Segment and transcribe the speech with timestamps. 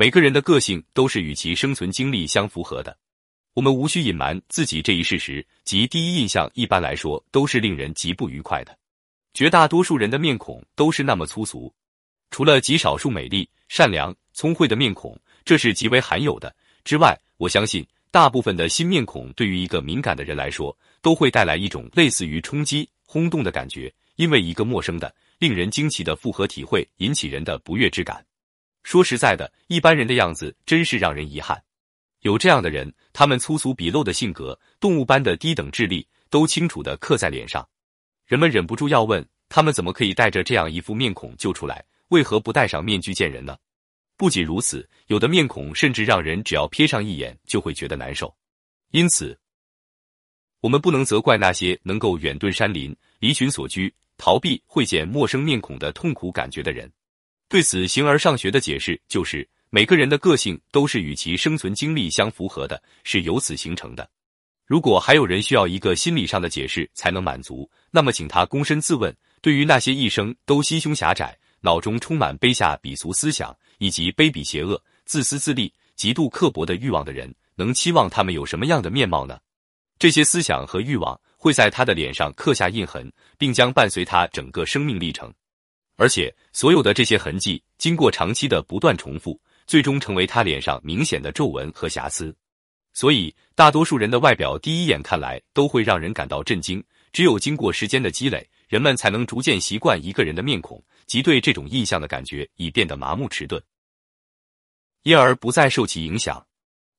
[0.00, 2.96] 每个人的个性都是与其生存经历相符合的。
[3.52, 8.78] 我们无需隐瞒自己这一事实，即第一印象一般来说都是令人极不愉快的。
[9.34, 11.74] 绝大多数人的面孔都是那么粗俗，
[12.30, 16.54] 除了极少数美丽、善良、聪慧的面孔，这是极为罕有的
[16.84, 28.24] 之外，我相信大部分的新面孔对于一个敏感的人来说，都会带来一种类似于冲击、轰动的感觉，因为一个陌生的、令人惊奇的复合体会引起人的不悦之感。
[28.88, 31.62] 说实在的，一般人的样子真是让人遗憾。
[32.20, 37.68] 有这样的人，他们粗俗鄙陋的性格、动物般的低等智力，都清楚的刻在脸上。
[38.24, 41.84] 人们忍不住要问：他们怎么可以带着这样一副面孔就出来？
[42.08, 43.58] 为何不戴上面具见人呢？
[44.16, 48.34] 不仅如此，有的面孔甚至让人只要瞥上一眼就会觉得难受。
[48.92, 49.38] 因此，
[50.62, 56.90] 我们不能责怪那些能够远遁山林、离群所居、逃避会见陌生面孔的痛苦感觉的人。
[57.48, 59.48] 对此，形而上学的解释就是。
[59.70, 64.08] 每个人的个性都是与其生存经历相符合的，是由此形成的。
[64.64, 79.38] 如果还有人需要一个心理上的解释才能满足，那么请他躬身自问：对于那些一生都心胸狭窄、脑中充满卑下鄙俗思想以及卑鄙邪恶、自私自利、极度刻薄的欲望的人，能期望他们有什么样的面貌呢？
[79.98, 85.30] 这些思想和欲望会在他的脸上刻下印痕，并将伴随他整个生命历程。
[85.98, 89.38] 而且，所有的这些痕迹经过长期的不断重复。
[89.66, 92.34] 最终成为他脸上明显的皱纹和瑕疵，
[92.94, 96.82] 所以大多数人的外表第一眼看来都会让人感到震惊。
[97.12, 103.62] 只有经过时间的积累，人们才能逐渐习惯一个人的面孔及对这种印象的感觉，已变得麻木迟钝，
[105.02, 106.42] 因而不再受其影响。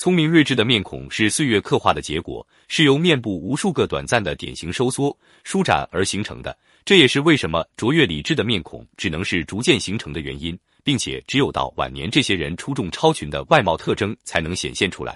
[0.00, 6.56] 聪明睿智的面孔是岁月刻画的结果，是由面部无数个短暂的典型收缩、舒展而形成的。
[6.86, 10.58] 这也是为什么卓越理智的面孔只能是逐渐形成的原因。
[10.82, 15.08] 并且只有到晚年，这些人出众超群的外貌特征才能显现出来。